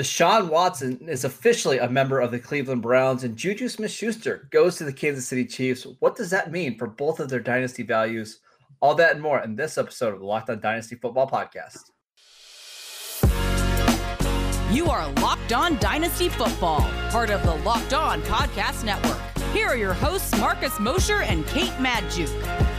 [0.00, 4.76] Deshaun Watson is officially a member of the Cleveland Browns, and Juju Smith Schuster goes
[4.76, 5.86] to the Kansas City Chiefs.
[5.98, 8.40] What does that mean for both of their dynasty values?
[8.80, 11.90] All that and more in this episode of the Locked On Dynasty Football Podcast.
[14.74, 16.80] You are Locked On Dynasty Football,
[17.10, 19.20] part of the Locked On Podcast Network.
[19.52, 22.69] Here are your hosts, Marcus Mosher and Kate Magdziuk.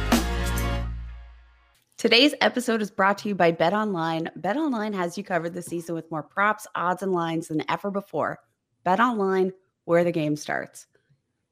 [2.02, 4.27] Today's episode is brought to you by Bet Online.
[4.36, 7.91] Bet Online has you covered this season with more props, odds, and lines than ever
[7.91, 8.39] before.
[8.83, 9.54] Bet Online,
[9.86, 10.87] where the game starts.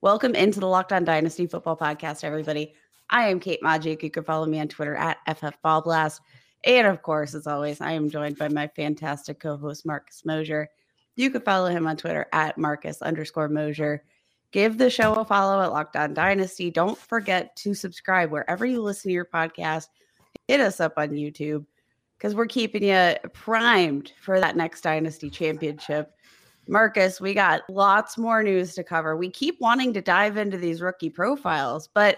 [0.02, 2.74] Welcome into the Locked On Dynasty Football Podcast, everybody.
[3.12, 4.02] I am Kate Magdziuk.
[4.02, 6.20] You can follow me on Twitter at FFBallBlast.
[6.64, 10.68] And of course, as always, I am joined by my fantastic co-host Marcus Mosher.
[11.16, 14.04] You can follow him on Twitter at Marcus underscore Mosher.
[14.52, 16.72] Give the show a follow at Locked On Dynasty.
[16.72, 19.90] Don't forget to subscribe wherever you listen to your podcast
[20.50, 21.64] hit us up on YouTube
[22.18, 26.12] because we're keeping you primed for that next Dynasty Championship.
[26.68, 29.16] Marcus, we got lots more news to cover.
[29.16, 32.18] We keep wanting to dive into these rookie profiles, but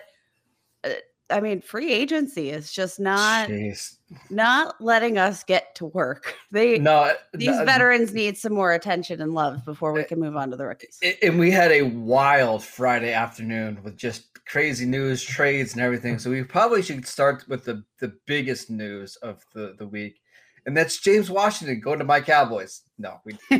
[0.86, 0.91] uh,
[1.32, 3.98] I mean, free agency is just not Jeez.
[4.30, 6.36] not letting us get to work.
[6.52, 10.20] They no, these no, veterans need some more attention and love before we uh, can
[10.20, 11.00] move on to the rookies.
[11.24, 16.20] And we had a wild Friday afternoon with just crazy news, trades, and everything.
[16.20, 20.20] So we probably should start with the the biggest news of the the week,
[20.66, 22.82] and that's James Washington going to my Cowboys.
[22.98, 23.38] No, we.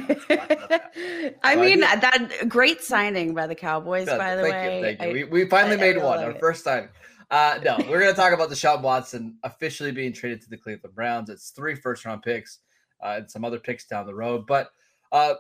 [1.44, 4.08] I mean that, great signing by the Cowboys.
[4.08, 5.08] by the way, you.
[5.08, 6.90] I, we, we finally I, made I one, our first time.
[7.32, 10.94] Uh, no, we're going to talk about Deshaun Watson officially being traded to the Cleveland
[10.94, 11.30] Browns.
[11.30, 12.60] It's three first round picks
[13.02, 14.46] uh, and some other picks down the road.
[14.46, 14.70] But
[15.14, 15.36] uh,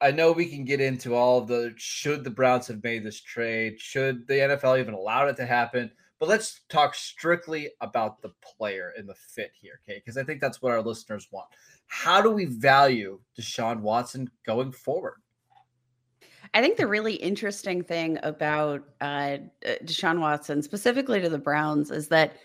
[0.00, 3.80] I know we can get into all the should the Browns have made this trade?
[3.80, 5.90] Should the NFL even allowed it to happen?
[6.20, 9.98] But let's talk strictly about the player and the fit here, okay?
[9.98, 11.48] Because I think that's what our listeners want.
[11.88, 15.16] How do we value Deshaun Watson going forward?
[16.54, 19.38] I think the really interesting thing about uh, uh,
[19.84, 22.36] Deshaun Watson, specifically to the Browns, is that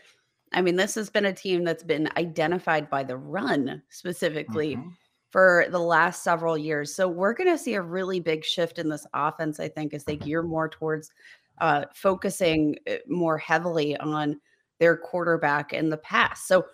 [0.53, 4.89] I mean, this has been a team that's been identified by the run specifically mm-hmm.
[5.29, 6.93] for the last several years.
[6.93, 10.03] So we're going to see a really big shift in this offense, I think, as
[10.03, 11.11] they gear more towards
[11.59, 14.41] uh, focusing uh, more heavily on
[14.79, 16.47] their quarterback in the past.
[16.47, 16.65] So,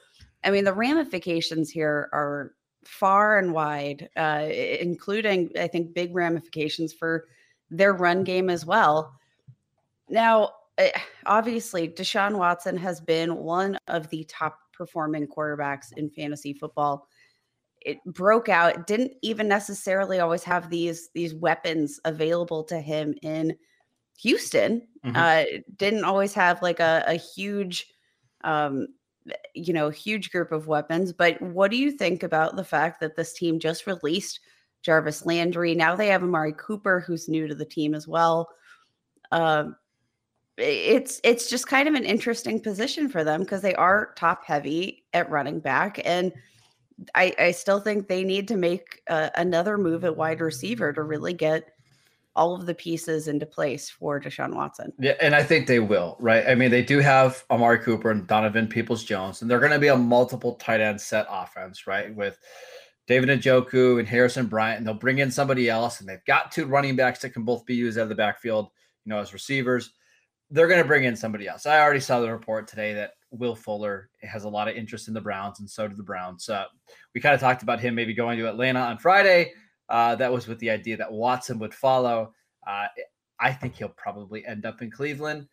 [0.43, 2.53] I mean, the ramifications here are
[2.87, 7.25] far and wide, uh, including, I think, big ramifications for
[7.69, 9.13] their run game as well.
[10.09, 10.91] Now, eh,
[11.25, 17.07] obviously, Deshaun Watson has been one of the top performing quarterbacks in fantasy football.
[17.81, 23.55] It broke out, didn't even necessarily always have these these weapons available to him in
[24.19, 24.87] Houston.
[25.05, 25.15] Mm-hmm.
[25.15, 27.87] Uh, didn't always have like a, a huge
[28.43, 28.87] um,
[29.53, 31.13] you know, huge group of weapons.
[31.13, 34.39] But what do you think about the fact that this team just released
[34.83, 35.75] Jarvis Landry?
[35.75, 38.49] Now they have Amari Cooper, who's new to the team as well.
[39.31, 39.75] Um,
[40.57, 45.05] it's it's just kind of an interesting position for them because they are top heavy
[45.13, 46.33] at running back, and
[47.13, 51.03] I, I still think they need to make uh, another move at wide receiver to
[51.03, 51.76] really get
[52.37, 54.93] all of the pieces into place for Deshaun Watson.
[54.99, 56.47] Yeah, and I think they will, right?
[56.47, 59.79] I mean, they do have Amari Cooper and Donovan Peoples Jones, and they're going to
[59.79, 62.15] be a multiple tight end set offense, right?
[62.15, 62.37] With
[63.07, 66.65] David Njoku and Harrison Bryant, and they'll bring in somebody else, and they've got two
[66.67, 68.69] running backs that can both be used out of the backfield,
[69.03, 69.91] you know, as receivers.
[70.51, 71.65] They're going to bring in somebody else.
[71.65, 75.13] I already saw the report today that Will Fuller has a lot of interest in
[75.13, 76.49] the Browns, and so do the Browns.
[77.13, 79.53] We kind of talked about him maybe going to Atlanta on Friday.
[79.89, 82.33] Uh, that was with the idea that Watson would follow.
[82.65, 82.87] Uh,
[83.39, 85.47] I think he'll probably end up in Cleveland.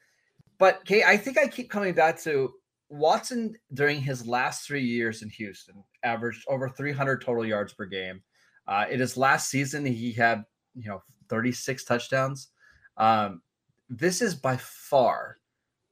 [0.59, 2.53] But Kate, I think I keep coming back to
[2.89, 8.23] Watson during his last three years in Houston, averaged over 300 total yards per game.
[8.67, 12.49] Uh, in his last season, he had you know 36 touchdowns.
[12.97, 13.43] Um,
[13.89, 15.39] this is by far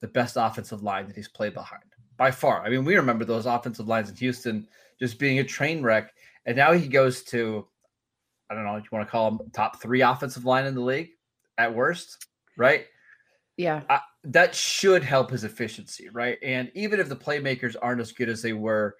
[0.01, 1.83] the best offensive line that he's played behind.
[2.17, 2.63] By far.
[2.63, 6.13] I mean, we remember those offensive lines in Houston just being a train wreck.
[6.47, 7.67] And now he goes to
[8.53, 10.83] I don't know if you want to call him top three offensive line in the
[10.83, 11.11] league
[11.57, 12.27] at worst,
[12.59, 12.85] right?
[13.57, 13.81] Yeah.
[13.89, 16.39] Uh, that should help his efficiency, right?
[16.43, 18.97] And even if the playmakers aren't as good as they were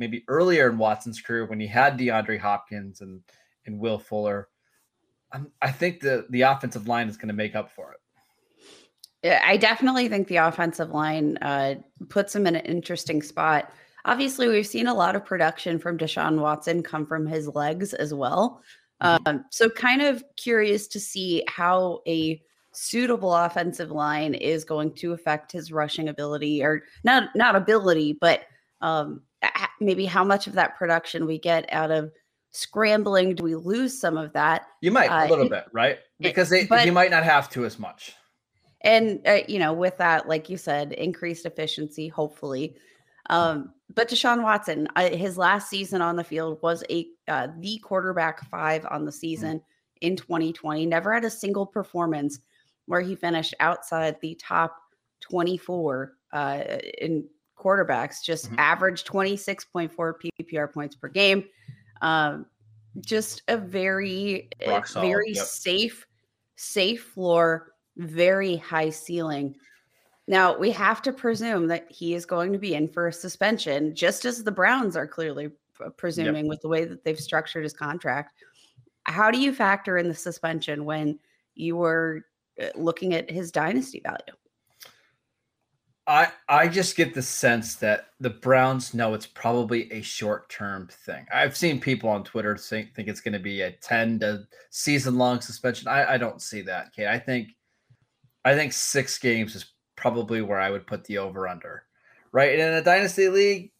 [0.00, 3.20] maybe earlier in Watson's career when he had DeAndre Hopkins and
[3.66, 4.48] and Will Fuller,
[5.32, 8.00] I'm, I think the the offensive line is going to make up for it.
[9.44, 11.76] I definitely think the offensive line uh,
[12.08, 13.72] puts him in an interesting spot
[14.06, 18.14] obviously we've seen a lot of production from Deshaun Watson come from his legs as
[18.14, 18.62] well.
[19.02, 19.28] Mm-hmm.
[19.28, 22.40] Um, so kind of curious to see how a
[22.72, 28.42] suitable offensive line is going to affect his rushing ability or not not ability, but
[28.80, 29.22] um,
[29.80, 32.10] maybe how much of that production we get out of
[32.52, 33.34] scrambling.
[33.34, 34.66] Do we lose some of that?
[34.80, 35.92] You might Uh, a little bit, right?
[35.96, 38.14] it- Because they but- you might not have to as much.
[38.82, 42.76] And uh, you know, with that, like you said, increased efficiency, hopefully.
[43.30, 47.78] Um, but Deshaun Watson, uh, his last season on the field was a uh, the
[47.78, 49.60] quarterback five on the season
[50.00, 50.86] in 2020.
[50.86, 52.40] Never had a single performance
[52.86, 54.76] where he finished outside the top
[55.20, 56.62] 24 uh,
[56.98, 57.24] in
[57.58, 58.22] quarterbacks.
[58.22, 58.58] Just Mhm.
[58.58, 61.44] average 26.4 PPR points per game.
[62.02, 62.46] Um,
[63.00, 64.48] just a very,
[64.84, 65.44] solid, very yep.
[65.44, 66.06] safe,
[66.56, 69.56] safe floor, very high ceiling.
[70.28, 73.94] Now we have to presume that he is going to be in for a suspension,
[73.94, 75.50] just as the Browns are clearly
[75.96, 78.38] presuming with the way that they've structured his contract.
[79.04, 81.18] How do you factor in the suspension when
[81.54, 82.24] you were
[82.60, 84.36] uh, looking at his dynasty value?
[86.08, 90.88] I I just get the sense that the Browns know it's probably a short term
[90.90, 91.26] thing.
[91.32, 95.16] I've seen people on Twitter think think it's going to be a ten to season
[95.16, 95.88] long suspension.
[95.88, 97.08] I, I don't see that, Kate.
[97.08, 97.48] I think
[98.44, 101.84] I think six games is probably where I would put the over under.
[102.32, 102.52] Right.
[102.52, 103.72] And in a dynasty league,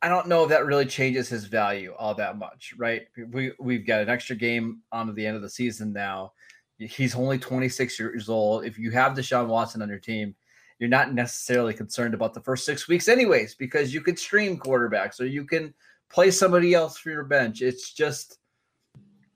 [0.00, 2.74] I don't know if that really changes his value all that much.
[2.76, 3.02] Right.
[3.30, 6.32] We we've got an extra game on the end of the season now.
[6.78, 8.64] He's only 26 years old.
[8.64, 10.34] If you have Deshaun Watson on your team,
[10.82, 15.20] you're not necessarily concerned about the first six weeks, anyways, because you could stream quarterbacks
[15.20, 15.72] or you can
[16.10, 17.62] play somebody else for your bench.
[17.62, 18.38] It's just,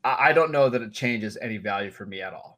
[0.03, 2.56] I don't know that it changes any value for me at all.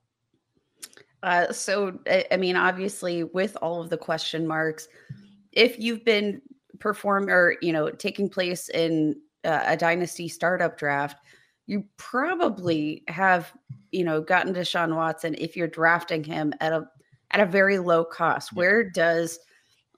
[1.22, 4.88] Uh, so, I, I mean, obviously, with all of the question marks,
[5.52, 6.40] if you've been
[6.78, 11.16] perform or you know taking place in uh, a dynasty startup draft,
[11.66, 13.52] you probably have
[13.90, 16.86] you know gotten Deshaun Watson if you're drafting him at a
[17.30, 18.52] at a very low cost.
[18.52, 19.38] Where does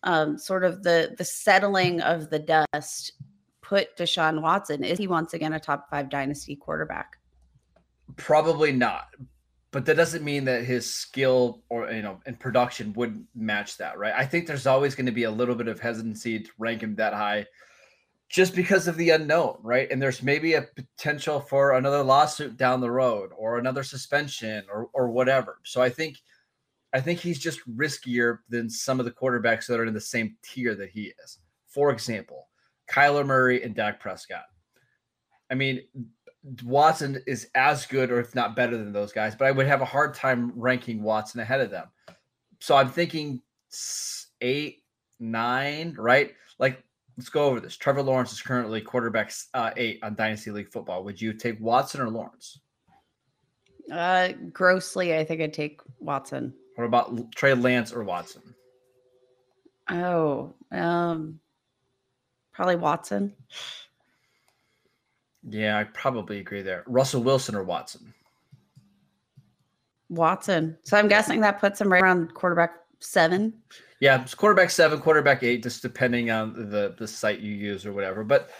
[0.03, 3.13] um, sort of the the settling of the dust
[3.63, 4.85] put Deshaun Watson?
[4.85, 7.17] Is he once again a top five dynasty quarterback?
[8.17, 9.07] Probably not.
[9.73, 13.99] But that doesn't mean that his skill or you know and production wouldn't match that,
[13.99, 14.13] right?
[14.17, 16.97] I think there's always going to be a little bit of hesitancy to rank him
[16.97, 17.47] that high
[18.29, 19.91] just because of the unknown, right?
[19.91, 24.89] And there's maybe a potential for another lawsuit down the road or another suspension or
[24.93, 25.59] or whatever.
[25.65, 26.17] So I think
[26.93, 30.37] I think he's just riskier than some of the quarterbacks that are in the same
[30.43, 31.39] tier that he is.
[31.69, 32.49] For example,
[32.91, 34.47] Kyler Murray and Dak Prescott.
[35.51, 35.83] I mean,
[36.65, 39.83] Watson is as good or if not better than those guys, but I would have
[39.83, 41.89] a hard time ranking Watson ahead of them.
[42.61, 43.43] So I'm thinking
[44.41, 44.83] eight,
[45.19, 46.33] nine, right?
[46.59, 46.83] Like,
[47.17, 47.77] let's go over this.
[47.77, 51.05] Trevor Lawrence is currently quarterback uh, eight on Dynasty League football.
[51.05, 52.61] Would you take Watson or Lawrence?
[53.93, 56.55] Uh, grossly, I think I'd take Watson.
[56.77, 58.55] What about Trey Lance or Watson?
[59.91, 61.41] Oh, um,
[62.53, 63.35] probably Watson.
[65.49, 66.85] Yeah, I probably agree there.
[66.87, 68.13] Russell Wilson or Watson?
[70.11, 70.77] Watson.
[70.83, 73.55] So I'm guessing that puts him right around quarterback seven.
[74.01, 77.93] Yeah, it's quarterback seven, quarterback eight, just depending on the the site you use or
[77.93, 78.25] whatever.
[78.25, 78.51] But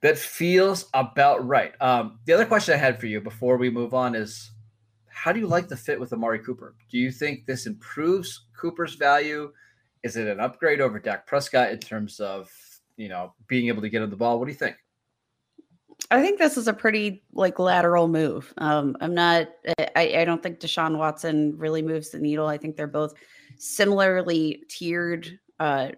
[0.00, 1.72] that feels about right.
[1.80, 4.52] Um, the other question I had for you before we move on is,
[5.08, 6.74] how do you like the fit with Amari Cooper?
[6.90, 9.52] Do you think this improves Cooper's value?
[10.02, 12.50] Is it an upgrade over Dak Prescott in terms of
[12.96, 14.38] you know being able to get on the ball?
[14.38, 14.76] What do you think?
[16.10, 18.52] I think this is a pretty like lateral move.
[18.58, 19.48] Um, I'm not.
[19.96, 22.46] I, I don't think Deshaun Watson really moves the needle.
[22.46, 23.14] I think they're both
[23.56, 25.88] similarly tiered uh,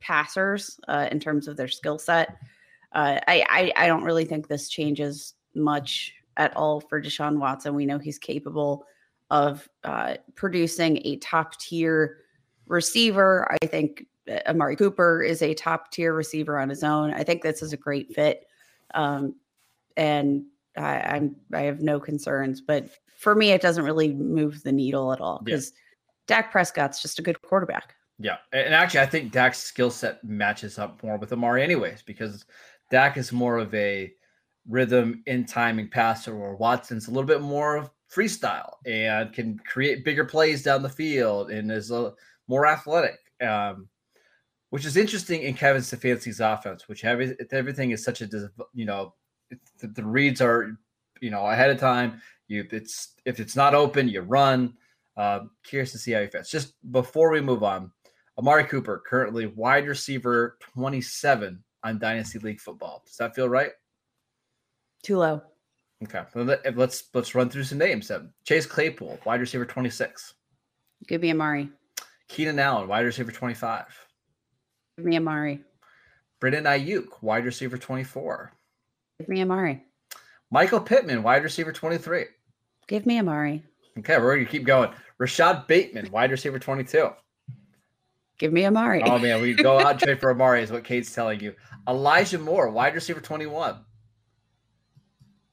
[0.00, 2.36] passers uh, in terms of their skill set.
[2.92, 7.74] Uh, I, I I don't really think this changes much at all for Deshaun Watson.
[7.74, 8.84] We know he's capable
[9.30, 12.18] of uh, producing a top tier
[12.66, 13.50] receiver.
[13.62, 17.12] I think uh, Amari Cooper is a top tier receiver on his own.
[17.14, 18.46] I think this is a great fit.
[18.94, 19.34] Um,
[19.96, 20.44] and
[20.76, 25.12] I, I'm I have no concerns, but for me, it doesn't really move the needle
[25.12, 25.44] at all Yeah.
[25.54, 25.72] because
[26.26, 27.94] Dak Prescott's just a good quarterback.
[28.18, 32.44] Yeah, and actually, I think Dak's skill set matches up more with Amari, anyways, because
[32.90, 34.12] Dak is more of a
[34.68, 40.04] rhythm in timing passer, or Watson's a little bit more of freestyle and can create
[40.04, 42.12] bigger plays down the field and is a,
[42.46, 43.18] more athletic.
[43.42, 43.88] Um,
[44.70, 48.28] which is interesting in Kevin Stefanski's offense, which every, everything is such a
[48.72, 49.14] you know
[49.80, 50.76] the, the reads are
[51.20, 52.20] you know ahead of time.
[52.48, 54.74] You it's if it's not open, you run.
[55.16, 56.50] Uh, curious to see how he fits.
[56.50, 57.92] Just before we move on,
[58.38, 63.02] Amari Cooper currently wide receiver 27 on Dynasty League football.
[63.06, 63.70] Does that feel right?
[65.02, 65.42] Too low.
[66.02, 66.22] Okay,
[66.74, 68.08] let's let's run through some names.
[68.08, 70.34] Then Chase Claypool, wide receiver 26.
[71.06, 71.70] Give me Amari.
[72.28, 73.86] Keenan Allen, wide receiver 25.
[74.96, 75.60] Give me Amari.
[76.40, 78.52] Brandon Aiyuk, wide receiver 24.
[79.18, 79.82] Give me Amari.
[80.50, 82.26] Michael Pittman, wide receiver 23.
[82.88, 83.62] Give me Amari.
[83.98, 84.90] Okay, we're going to keep going.
[85.18, 87.10] Rashod Bateman, wide receiver 22.
[88.38, 89.02] Give me Amari.
[89.04, 91.54] Oh, man, we go out and trade for Amari, is what Kate's telling you.
[91.88, 93.76] Elijah Moore, wide receiver 21.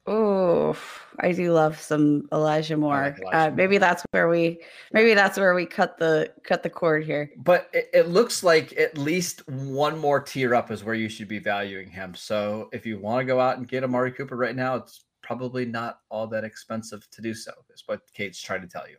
[0.06, 0.76] Oh,
[1.20, 3.02] I do love some Elijah Moore.
[3.02, 3.56] like Elijah uh, Moore.
[3.56, 4.58] maybe that's where we
[4.92, 7.30] maybe that's where we cut the cut the cord here.
[7.36, 11.28] But it, it looks like at least one more tier up is where you should
[11.28, 12.14] be valuing him.
[12.14, 15.64] So if you want to go out and get Amari Cooper right now, it's probably
[15.64, 18.96] not all that expensive to do so, is what Kate's trying to tell you.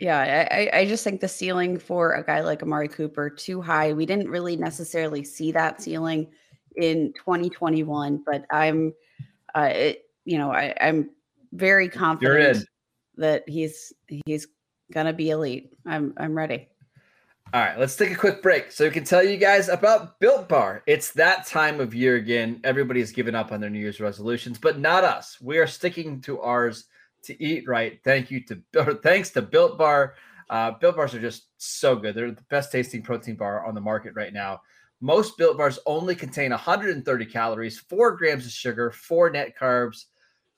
[0.00, 0.18] Yeah,
[0.50, 3.92] I, I- I just think the ceiling for a guy like Amari Cooper too high.
[3.92, 6.26] We didn't really necessarily see that ceiling
[6.76, 8.92] in 2021, but I'm,
[9.54, 11.10] uh, it, you know, I, I'm
[11.52, 12.64] very confident
[13.16, 14.46] that he's he's
[14.92, 15.72] gonna be elite.
[15.86, 16.68] I'm I'm ready.
[17.52, 20.48] All right, let's take a quick break so we can tell you guys about Built
[20.48, 20.84] Bar.
[20.86, 22.60] It's that time of year again.
[22.62, 25.36] Everybody's given up on their New Year's resolutions, but not us.
[25.40, 26.84] We are sticking to ours
[27.24, 27.98] to eat right.
[28.04, 30.14] Thank you to thanks to Built Bar.
[30.48, 32.14] Uh, Built Bars are just so good.
[32.14, 34.60] They're the best tasting protein bar on the market right now.
[35.00, 40.04] Most Built Bars only contain 130 calories, four grams of sugar, four net carbs,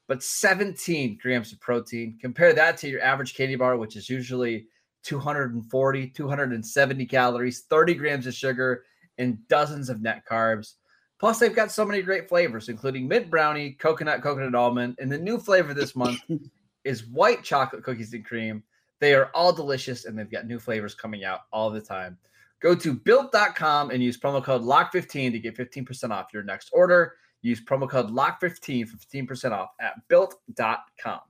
[0.08, 2.18] but 17 grams of protein.
[2.20, 4.66] Compare that to your average candy bar, which is usually
[5.04, 8.84] 240, 270 calories, 30 grams of sugar,
[9.18, 10.75] and dozens of net carbs.
[11.20, 15.18] Plus, they've got so many great flavors, including mint brownie, coconut, coconut almond, and the
[15.18, 16.20] new flavor this month
[16.84, 18.64] is white chocolate cookies and cream.
[18.99, 22.18] They are all delicious, and they've got new flavors coming out all the time.
[22.62, 27.14] Go to built.com and use promo code LOCK15 to get 15% off your next order.
[27.42, 31.21] Use promo code LOCK15 for 15% off at built.com.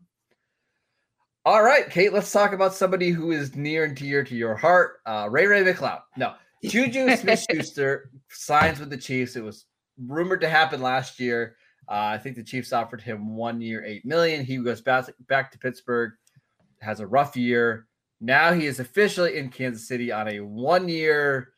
[1.44, 4.98] All right, Kate, let's talk about somebody who is near and dear to your heart.
[5.06, 6.02] Uh, Ray Ray McCloud.
[6.16, 9.34] No, Juju Smith Schuster signs with the Chiefs.
[9.34, 9.64] It was
[10.06, 11.56] rumored to happen last year.
[11.88, 14.44] Uh, I think the Chiefs offered him one year, eight million.
[14.44, 16.12] He goes back, back to Pittsburgh,
[16.80, 17.88] has a rough year.
[18.22, 21.52] Now he is officially in Kansas City on a one year,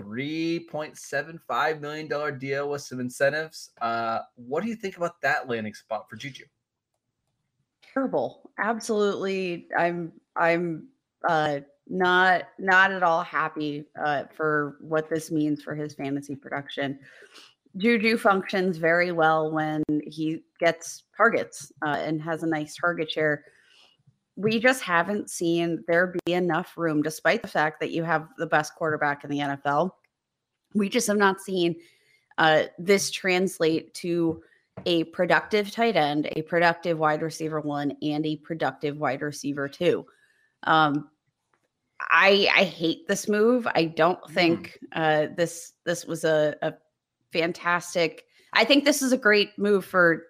[0.00, 3.70] $3.75 million deal with some incentives.
[3.80, 6.44] Uh, what do you think about that landing spot for Juju?
[7.98, 10.88] terrible absolutely i'm i'm
[11.28, 16.98] uh not not at all happy uh for what this means for his fantasy production
[17.76, 23.44] juju functions very well when he gets targets uh, and has a nice target share
[24.38, 28.46] we just haven't seen there be enough room despite the fact that you have the
[28.46, 29.90] best quarterback in the nfl
[30.74, 31.76] we just have not seen
[32.38, 34.42] uh, this translate to
[34.86, 40.06] a productive tight end, a productive wide receiver one, and a productive wide receiver two.
[40.62, 41.08] Um,
[42.00, 43.66] I I hate this move.
[43.74, 46.74] I don't think uh, this this was a, a
[47.32, 48.24] fantastic.
[48.52, 50.24] I think this is a great move for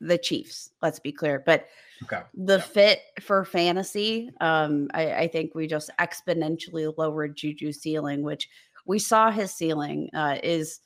[0.00, 0.70] the Chiefs.
[0.82, 1.66] Let's be clear, but
[2.02, 2.22] Okay.
[2.34, 8.48] the fit for fantasy, um, I, I think we just exponentially lowered Juju's ceiling, which
[8.84, 10.80] we saw his ceiling uh, is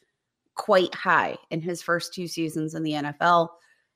[0.54, 3.48] quite high in his first two seasons in the NFL.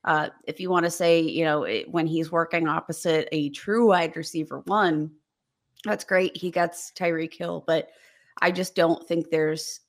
[0.03, 3.87] Uh, if you want to say, you know, it, when he's working opposite a true
[3.89, 5.11] wide receiver one,
[5.85, 6.35] that's great.
[6.35, 7.89] He gets Tyreek Hill, but
[8.41, 9.81] I just don't think there's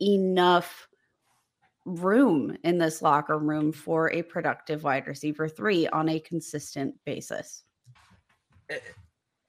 [0.00, 0.88] enough
[1.84, 7.64] room in this locker room for a productive wide receiver three on a consistent basis.
[8.70, 8.78] Eh,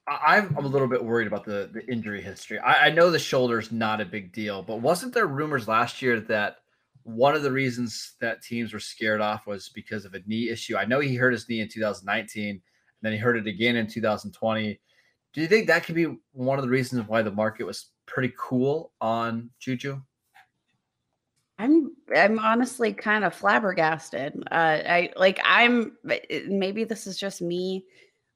[0.06, 2.58] I'm I'm a little bit worried about the the injury history.
[2.58, 6.20] I, I know the shoulder's not a big deal, but wasn't there rumors last year
[6.20, 6.58] that
[7.04, 10.76] one of the reasons that teams were scared off was because of a knee issue?
[10.76, 12.60] I know he hurt his knee in 2019, and
[13.02, 14.80] then he hurt it again in 2020.
[15.32, 18.32] Do you think that could be one of the reasons why the market was pretty
[18.38, 20.00] cool on Juju?
[21.58, 24.42] I'm I'm honestly kind of flabbergasted.
[24.50, 24.54] Uh,
[24.88, 25.96] I like I'm
[26.48, 27.84] maybe this is just me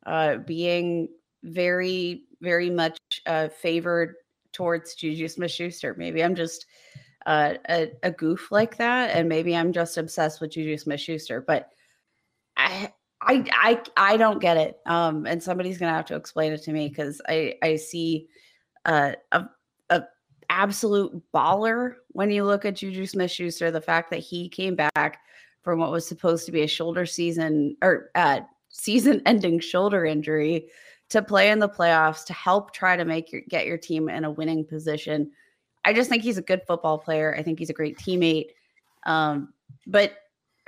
[0.06, 1.08] uh, being
[1.42, 4.16] very very much uh, favored
[4.52, 5.94] towards Juju Smith-Schuster.
[5.98, 6.66] Maybe I'm just
[7.26, 11.40] uh, a, a goof like that, and maybe I'm just obsessed with Juju Smith-Schuster.
[11.40, 11.70] But
[12.56, 14.78] I I I I don't get it.
[14.86, 18.28] Um, and somebody's gonna have to explain it to me because I I see
[18.84, 19.48] uh, a
[20.50, 23.70] absolute baller when you look at Juju Smith Schuster.
[23.70, 25.20] The fact that he came back
[25.62, 30.68] from what was supposed to be a shoulder season or uh, season ending shoulder injury
[31.10, 34.24] to play in the playoffs to help try to make your get your team in
[34.24, 35.30] a winning position.
[35.84, 37.34] I just think he's a good football player.
[37.36, 38.48] I think he's a great teammate.
[39.06, 39.54] Um,
[39.86, 40.12] but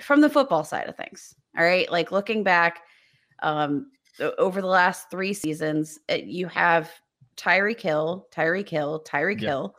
[0.01, 2.81] from the football side of things, all right, like looking back
[3.43, 3.91] um,
[4.39, 6.91] over the last three seasons, you have
[7.41, 9.75] Tyreek Hill, Tyreek Hill, Tyreek Hill.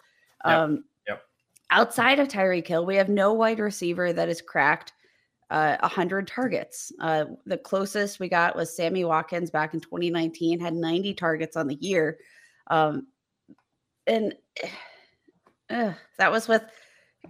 [0.46, 0.56] Yep.
[0.56, 1.22] Um, Yep.
[1.70, 4.94] Outside of Tyreek Hill, we have no wide receiver that has cracked
[5.51, 6.91] uh, 100 targets.
[7.00, 11.68] Uh, the closest we got was Sammy Watkins back in 2019, had 90 targets on
[11.68, 12.18] the year.
[12.68, 13.08] Um,
[14.08, 14.34] and
[15.70, 16.63] uh, that was with,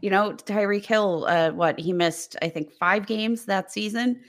[0.01, 1.25] you know, Tyreek Hill.
[1.27, 4.21] Uh, what he missed, I think, five games that season.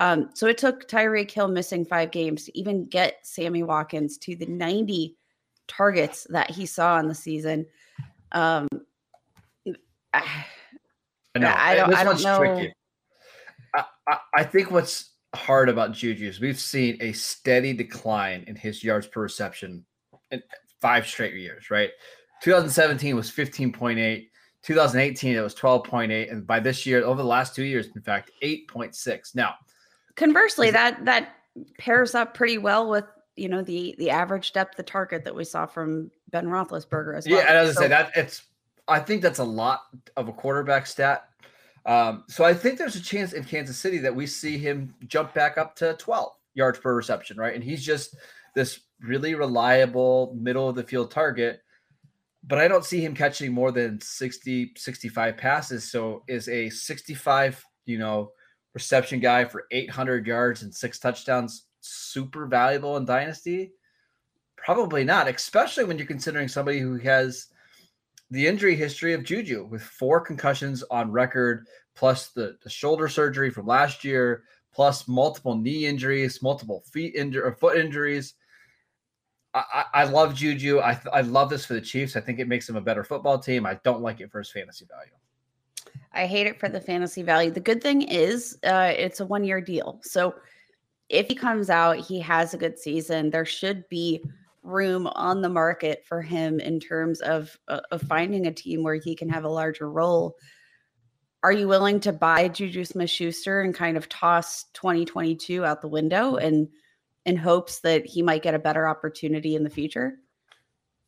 [0.00, 4.36] Um, so it took Tyreek Hill missing five games to even get Sammy Watkins to
[4.36, 5.17] the 90
[5.68, 7.66] targets that he saw in the season.
[8.32, 8.66] Um,
[10.12, 10.22] I,
[11.36, 11.54] know.
[11.54, 12.38] I don't, I don't know.
[12.38, 12.72] Tricky.
[13.74, 18.56] I, I, I think what's hard about Juju is we've seen a steady decline in
[18.56, 19.84] his yards per reception
[20.30, 20.42] in
[20.80, 21.90] five straight years, right?
[22.42, 24.28] 2017 was 15.8.
[24.62, 28.32] 2018 it was 12.8 and by this year over the last two years in fact
[28.42, 29.54] 8.6 now
[30.16, 31.36] conversely that that
[31.78, 33.04] pairs up pretty well with
[33.38, 37.26] you know the the average depth of target that we saw from ben roethlisberger as
[37.26, 37.38] well.
[37.38, 38.42] yeah and as so, i say that it's
[38.86, 39.82] i think that's a lot
[40.16, 41.28] of a quarterback stat.
[41.86, 45.34] Um, so i think there's a chance in kansas city that we see him jump
[45.34, 47.54] back up to 12 yards per reception right?
[47.54, 48.16] And he's just
[48.54, 51.60] this really reliable middle of the field target
[52.46, 55.90] but I don't see him catching more than 60, 65 passes.
[55.90, 58.32] So is a 65, you know,
[58.74, 63.72] reception guy for 800 yards and six touchdowns super valuable in Dynasty?
[64.56, 67.48] Probably not, especially when you're considering somebody who has
[68.30, 73.50] the injury history of Juju with four concussions on record, plus the, the shoulder surgery
[73.50, 78.34] from last year, plus multiple knee injuries, multiple feet injury or foot injuries.
[79.54, 80.80] I, I love Juju.
[80.80, 82.16] I, I love this for the Chiefs.
[82.16, 83.66] I think it makes them a better football team.
[83.66, 85.12] I don't like it for his fantasy value.
[86.12, 87.50] I hate it for the fantasy value.
[87.50, 90.00] The good thing is uh, it's a one year deal.
[90.02, 90.34] So
[91.08, 93.30] if he comes out, he has a good season.
[93.30, 94.22] There should be
[94.62, 98.96] room on the market for him in terms of uh, of finding a team where
[98.96, 100.36] he can have a larger role.
[101.42, 105.88] Are you willing to buy Juju Smith Schuster and kind of toss 2022 out the
[105.88, 106.68] window and
[107.24, 110.18] in hopes that he might get a better opportunity in the future?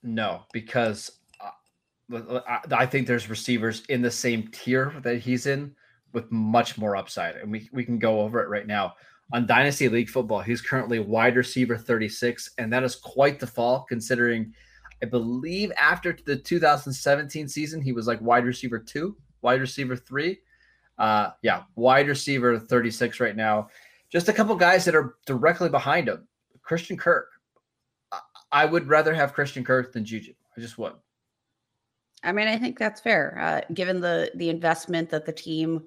[0.02, 1.10] No, because
[1.40, 5.74] uh, I think there's receivers in the same tier that he's in
[6.12, 7.36] with much more upside.
[7.36, 8.94] And we, we can go over it right now.
[9.32, 13.86] On Dynasty League Football, he's currently wide receiver 36, and that is quite the fall
[13.88, 14.52] considering
[15.02, 20.40] I believe after the 2017 season, he was like wide receiver two, wide receiver three.
[20.98, 23.68] Uh, yeah, wide receiver 36 right now.
[24.10, 26.28] Just a couple guys that are directly behind him.
[26.62, 27.28] Christian Kirk.
[28.52, 30.34] I would rather have Christian Kirk than Juju.
[30.56, 30.92] I just would.
[32.22, 35.84] I mean, I think that's fair, uh, given the the investment that the team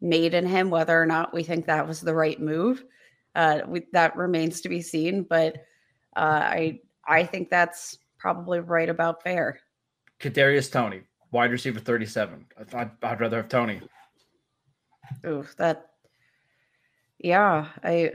[0.00, 0.70] made in him.
[0.70, 2.84] Whether or not we think that was the right move,
[3.34, 5.22] uh, we, that remains to be seen.
[5.22, 5.56] But
[6.16, 9.60] uh, I I think that's probably right about fair.
[10.20, 12.46] Kadarius Toney, wide receiver, thirty-seven.
[12.74, 13.80] I'd, I'd rather have Toney.
[15.24, 15.90] Ooh, that
[17.18, 18.12] yeah, I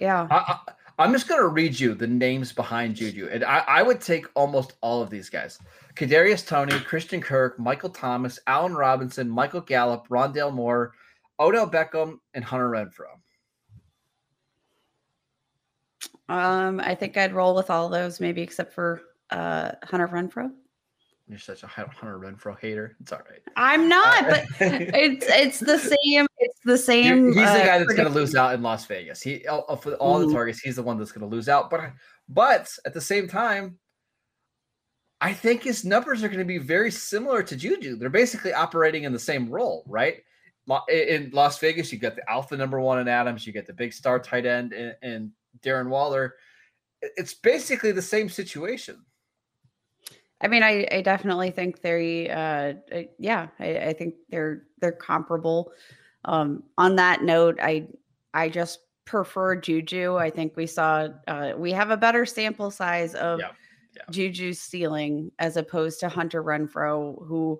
[0.00, 0.26] yeah.
[0.30, 0.58] I,
[1.04, 4.74] am just gonna read you the names behind Juju, and I, I would take almost
[4.80, 5.58] all of these guys:
[5.94, 10.92] Kadarius Toney, Christian Kirk, Michael Thomas, Allen Robinson, Michael Gallup, Rondale Moore,
[11.38, 13.16] Odell Beckham, and Hunter Renfrow.
[16.28, 20.50] Um, I think I'd roll with all those, maybe except for uh Hunter Renfrow.
[21.28, 22.96] You're such a Hunter Renfrow hater.
[23.00, 23.42] It's all right.
[23.56, 26.25] I'm not, uh, but it's it's the same.
[26.66, 27.26] The same.
[27.26, 29.22] He's the uh, guy that's going to lose out in Las Vegas.
[29.22, 31.70] He all, for all the targets, he's the one that's going to lose out.
[31.70, 31.92] But
[32.28, 33.78] but at the same time,
[35.20, 37.94] I think his numbers are going to be very similar to Juju.
[37.94, 40.16] They're basically operating in the same role, right?
[40.88, 43.92] In Las Vegas, you got the alpha number one in Adams, you get the big
[43.92, 45.30] star tight end and
[45.62, 46.34] Darren Waller.
[47.00, 49.04] It's basically the same situation.
[50.40, 54.90] I mean, I, I definitely think they, uh, uh, yeah, I, I think they're they're
[54.90, 55.70] comparable.
[56.26, 57.88] Um, on that note, I
[58.34, 60.16] I just prefer Juju.
[60.16, 63.52] I think we saw uh, we have a better sample size of yeah,
[63.94, 64.02] yeah.
[64.10, 67.58] Juju's ceiling as opposed to Hunter Renfrow, who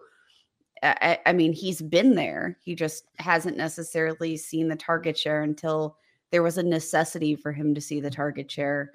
[0.82, 2.58] I, I mean he's been there.
[2.62, 5.96] He just hasn't necessarily seen the target share until
[6.30, 8.92] there was a necessity for him to see the target share.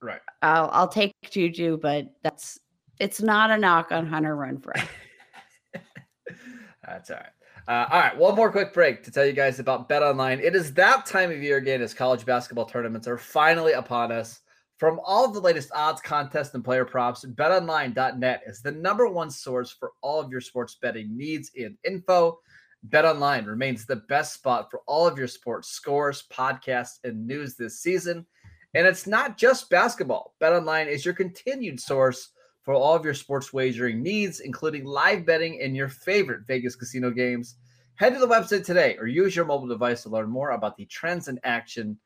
[0.00, 0.20] Right.
[0.42, 2.60] I'll I'll take Juju, but that's
[3.00, 4.80] it's not a knock on Hunter Renfrow.
[6.86, 7.26] That's all right.
[7.66, 10.38] Uh, all right, one more quick break to tell you guys about Bet Online.
[10.38, 14.40] It is that time of year again as college basketball tournaments are finally upon us.
[14.76, 19.30] From all of the latest odds, contests, and player props, betonline.net is the number one
[19.30, 22.38] source for all of your sports betting needs and info.
[22.90, 27.80] BetOnline remains the best spot for all of your sports scores, podcasts, and news this
[27.80, 28.26] season.
[28.74, 30.34] And it's not just basketball.
[30.38, 32.30] BetOnline is your continued source
[32.64, 37.10] for all of your sports wagering needs, including live betting and your favorite Vegas casino
[37.10, 37.56] games.
[37.96, 40.86] Head to the website today or use your mobile device to learn more about the
[40.86, 41.98] trends in action.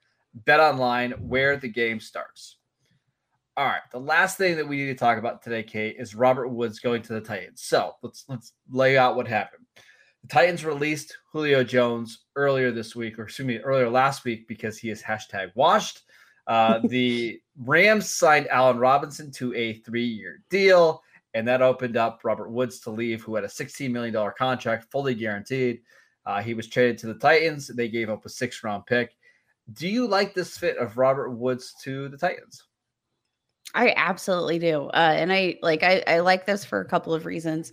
[0.44, 2.56] Bet online where the game starts.
[3.56, 6.48] All right, the last thing that we need to talk about today, Kate, is Robert
[6.48, 7.62] Woods going to the Titans.
[7.62, 9.64] So let's let's lay out what happened.
[10.22, 14.78] The Titans released Julio Jones earlier this week, or excuse me, earlier last week because
[14.78, 16.02] he is hashtag washed.
[16.48, 21.02] Uh, the Rams signed Allen Robinson to a three-year deal
[21.34, 25.14] and that opened up Robert Woods to leave, who had a $16 million contract, fully
[25.14, 25.82] guaranteed.
[26.26, 27.68] Uh, he was traded to the Titans.
[27.68, 29.16] They gave up a six round pick.
[29.72, 32.64] Do you like this fit of Robert Woods to the Titans?
[33.74, 34.86] I absolutely do.
[34.88, 37.72] Uh, and I like I, I like this for a couple of reasons.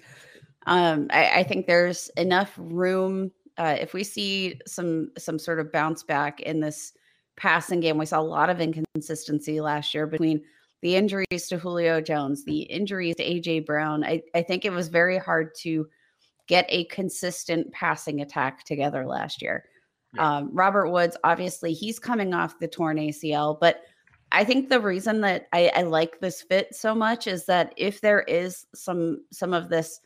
[0.67, 5.71] Um, I, I think there's enough room uh, if we see some some sort of
[5.71, 6.93] bounce back in this
[7.37, 7.97] passing game.
[7.97, 10.41] We saw a lot of inconsistency last year between
[10.81, 14.03] the injuries to Julio Jones, the injuries to AJ Brown.
[14.03, 15.87] I, I think it was very hard to
[16.47, 19.65] get a consistent passing attack together last year.
[20.13, 20.37] Yeah.
[20.37, 23.81] Um, Robert Woods, obviously, he's coming off the torn ACL, but
[24.31, 28.01] I think the reason that I, I, like this fit so much is that if
[28.01, 30.01] there is some some of this,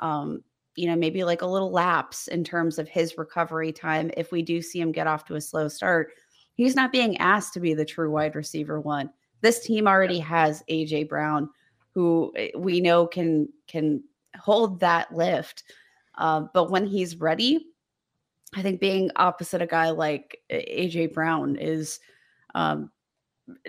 [0.00, 0.42] um,
[0.76, 4.42] you know, maybe like a little lapse in terms of his recovery time, if we
[4.42, 6.12] do see him get off to a slow start,
[6.54, 9.10] he's not being asked to be the true wide receiver one.
[9.40, 11.50] This team already has AJ Brown,
[11.92, 14.02] who eh, we know can can
[14.38, 15.64] hold that lift.
[16.16, 17.66] Uh, but when he's ready,
[18.54, 22.00] I think being opposite a guy like eh, AJ Brown is
[22.54, 22.90] um,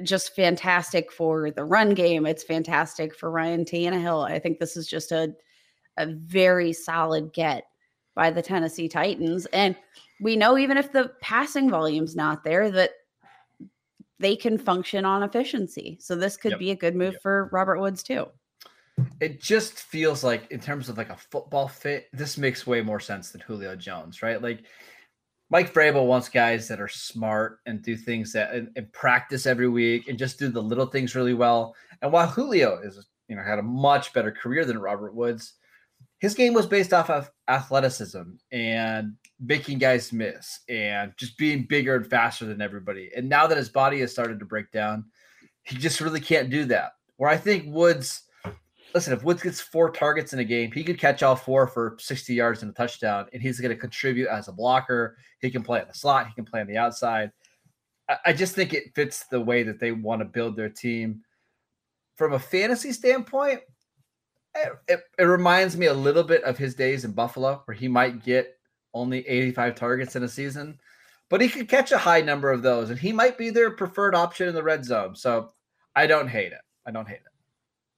[0.03, 2.25] just fantastic for the run game.
[2.25, 4.29] It's fantastic for Ryan Tannehill.
[4.29, 5.33] I think this is just a
[5.97, 7.65] a very solid get
[8.15, 9.45] by the Tennessee Titans.
[9.47, 9.75] And
[10.21, 12.91] we know even if the passing volume's not there, that
[14.19, 15.97] they can function on efficiency.
[15.99, 16.59] So this could yep.
[16.59, 17.21] be a good move yep.
[17.21, 18.27] for Robert Woods too.
[19.19, 23.01] It just feels like in terms of like a football fit, this makes way more
[23.01, 24.41] sense than Julio Jones, right?
[24.41, 24.63] Like
[25.49, 29.67] Mike Vrabel wants guys that are smart and do things that and, and practice every
[29.67, 31.75] week and just do the little things really well.
[32.01, 35.53] And while Julio is, you know, had a much better career than Robert Woods,
[36.19, 41.95] his game was based off of athleticism and making guys miss and just being bigger
[41.95, 43.11] and faster than everybody.
[43.15, 45.05] And now that his body has started to break down,
[45.63, 46.93] he just really can't do that.
[47.17, 48.23] Where I think Woods,
[48.93, 51.97] listen, if Woods gets four targets in a game, he could catch all four for
[51.99, 55.17] 60 yards and a touchdown, and he's going to contribute as a blocker.
[55.41, 57.31] He can play in the slot, he can play on the outside.
[58.09, 61.21] I, I just think it fits the way that they want to build their team.
[62.15, 63.61] From a fantasy standpoint,
[64.87, 68.23] it, it, reminds me a little bit of his days in Buffalo, where he might
[68.23, 68.57] get
[68.93, 70.79] only 85 targets in a season,
[71.29, 74.15] but he could catch a high number of those, and he might be their preferred
[74.15, 75.15] option in the red zone.
[75.15, 75.51] So
[75.95, 76.61] I don't hate it.
[76.85, 77.21] I don't hate it.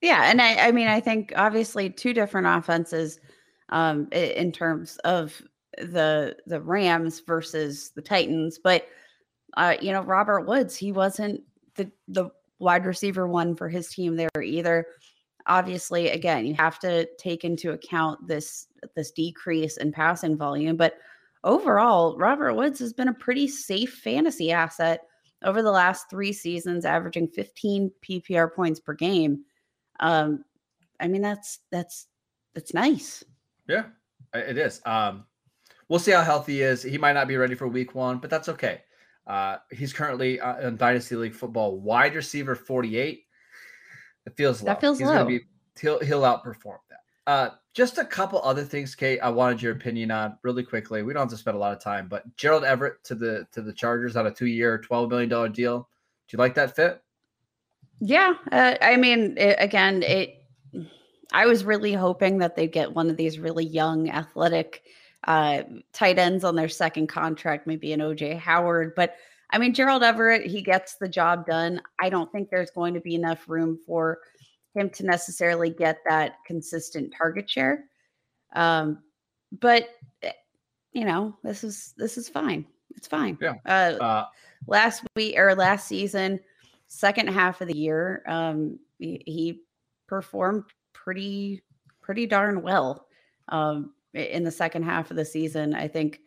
[0.02, 3.20] Yeah, and I, I mean, I think obviously two different offenses
[3.70, 5.42] um, in terms of
[5.78, 8.88] the the Rams versus the Titans, but
[9.56, 11.42] uh, you know, Robert Woods, he wasn't
[11.76, 14.88] the the wide receiver one for his team there either
[15.48, 20.98] obviously again you have to take into account this this decrease in passing volume but
[21.44, 25.08] overall robert woods has been a pretty safe fantasy asset
[25.44, 29.44] over the last three seasons averaging 15 ppr points per game.
[30.00, 30.44] Um
[31.00, 32.08] i mean that's that's
[32.54, 33.24] that's nice.
[33.68, 33.86] Yeah
[34.34, 34.82] it is.
[34.86, 35.26] Um
[35.90, 36.84] we'll see how healthy he is.
[36.84, 38.82] He might not be ready for week one but that's okay.
[39.26, 43.24] Uh he's currently uh, in dynasty league football wide receiver 48
[44.28, 44.66] it feels low.
[44.66, 45.26] That feels He's low.
[45.26, 45.40] Be,
[45.80, 47.00] he'll he'll outperform that.
[47.26, 49.20] Uh, just a couple other things, Kate.
[49.22, 51.02] I wanted your opinion on really quickly.
[51.02, 53.62] We don't have to spend a lot of time, but Gerald Everett to the to
[53.62, 55.88] the Chargers on a two year, twelve million dollar deal.
[56.28, 57.02] Do you like that fit?
[58.00, 60.44] Yeah, uh, I mean, it, again, it.
[61.32, 64.84] I was really hoping that they'd get one of these really young, athletic
[65.26, 65.64] uh,
[65.94, 69.16] tight ends on their second contract, maybe an OJ Howard, but
[69.52, 71.82] I mean, Gerald Everett, he gets the job done.
[72.00, 74.20] I don't think there's going to be enough room for
[74.76, 77.86] him to necessarily get that consistent target share.
[78.56, 79.00] Um,
[79.60, 79.90] but
[80.24, 80.32] eh,
[80.92, 82.66] you know, this is this is fine.
[82.96, 83.38] It's fine.
[83.42, 83.56] Yeah.
[83.66, 84.26] Uh, uh,
[84.68, 86.40] last week or last season,
[86.88, 89.62] second half of the year, um, he, he
[90.08, 91.62] performed pretty
[92.02, 93.08] pretty darn well
[93.50, 95.74] um, in the second half of the season.
[95.74, 96.22] I think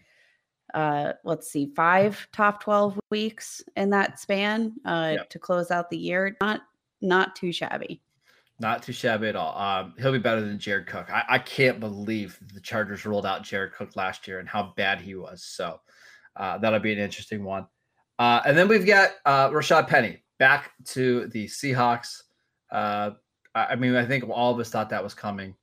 [0.75, 5.97] uh, let's see, five top 12 weeks in that span uh, to close out the
[5.97, 6.37] year.
[6.41, 6.63] Not
[7.03, 8.03] not too shabby.
[8.59, 9.57] Not too shabby at all.
[9.59, 11.11] Um, he'll be better than Jared Cook.
[11.11, 15.01] I, I, can't believe the Chargers rolled out Jared Cook last year and how bad
[15.01, 15.43] he was.
[15.43, 15.81] So
[16.37, 17.67] uh, that'll be an interesting one.
[18.19, 22.23] Uh, and then we've got uh, Rashaad Penny back to the Seahawks.
[22.71, 23.13] Uh,
[23.55, 25.55] I mean, I think all of us thought that was coming,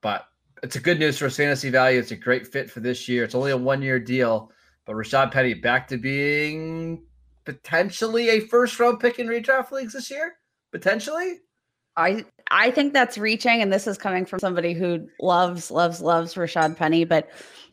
[0.00, 0.24] but
[0.62, 1.98] it's a good news for his fantasy value.
[1.98, 3.24] It's a great fit for this year.
[3.24, 4.50] It's only a one year deal,
[4.86, 7.04] but Rashaad Penny back to being
[7.44, 10.36] potentially a first round pick in redraft leagues this year.
[10.72, 11.38] Potentially.
[11.96, 16.34] I I think that's reaching, and this is coming from somebody who loves, loves, loves
[16.34, 17.28] Rashaad Penny, but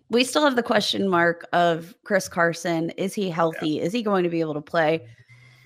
[0.09, 2.89] we still have the question mark of Chris Carson.
[2.91, 3.71] Is he healthy?
[3.71, 3.83] Yeah.
[3.83, 5.07] Is he going to be able to play?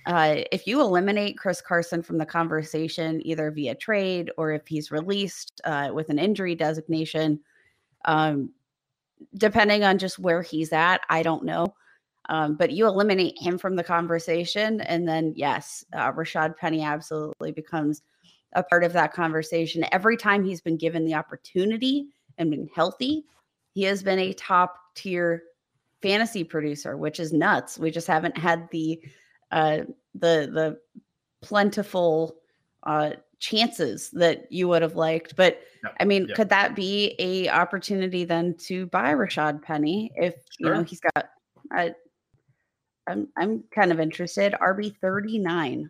[0.05, 4.91] Uh, if you eliminate Chris Carson from the conversation, either via trade or if he's
[4.91, 7.39] released uh, with an injury designation,
[8.05, 8.51] um,
[9.35, 11.75] depending on just where he's at, I don't know.
[12.29, 17.51] Um, but you eliminate him from the conversation, and then yes, uh, Rashaad Penny absolutely
[17.51, 18.03] becomes
[18.53, 19.83] a part of that conversation.
[19.91, 22.07] Every time he's been given the opportunity
[22.37, 23.25] and been healthy,
[23.73, 25.43] he has been a top tier
[26.01, 27.79] fantasy producer, which is nuts.
[27.79, 29.01] We just haven't had the
[29.51, 29.79] uh,
[30.13, 30.79] the the
[31.41, 32.35] plentiful
[32.83, 35.35] uh, chances that you would have liked.
[35.35, 35.95] But yep.
[35.99, 36.35] I mean, yep.
[36.35, 40.69] could that be a opportunity then to buy Rashaad Penny if sure.
[40.69, 41.29] you know he's got?
[41.75, 41.89] Uh,
[43.07, 44.53] I'm I'm kind of interested.
[44.61, 45.89] RB thirty nine.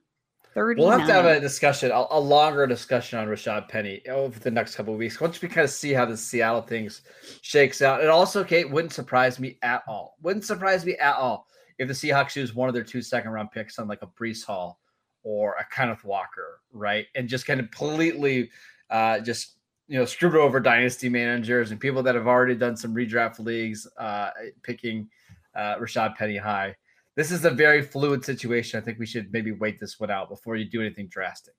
[0.56, 0.84] 39.
[0.84, 4.50] We'll have to have a discussion, a, a, longer discussion on Rashaad Penny over the
[4.50, 5.22] next couple of weeks.
[5.22, 7.02] Once we kind of see how the Seattle things
[7.44, 8.02] shakes out.
[8.02, 10.18] it also, Kate, wouldn't surprise me at all.
[10.24, 11.46] Wouldn't surprise me at all
[11.80, 14.46] if the Seahawks use one of their two second round picks on like a Breece
[14.46, 14.80] Hall
[15.24, 17.08] or a Kenneth Walker, right?
[17.16, 18.52] And just kind of completely
[18.92, 19.56] uh, just
[19.88, 23.88] you know screwed over dynasty managers and people that have already done some redraft leagues
[23.98, 24.30] uh,
[24.62, 25.10] picking
[25.56, 26.76] uh, Rashaad Penny high
[27.20, 28.80] this is a very fluid situation.
[28.80, 31.54] I think we should maybe wait this one out before you do anything drastic.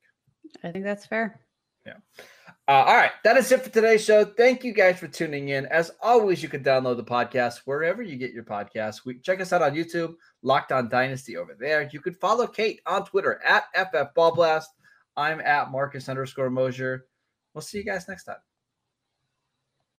[0.64, 1.38] I think that's fair.
[1.84, 1.96] Yeah.
[2.70, 3.10] Uh, all right.
[3.24, 4.24] That is it for today's show.
[4.24, 5.66] Thank you guys for tuning in.
[5.66, 9.04] As always, you can download the podcast wherever you get your podcasts.
[9.04, 11.90] We check us out on YouTube, Locked On Dynasty over there.
[11.92, 14.70] You can follow Kate on Twitter at FF Ball Blast.
[15.16, 17.06] I'm at Marcus underscore Mosher.
[17.54, 18.36] We'll see you guys next time.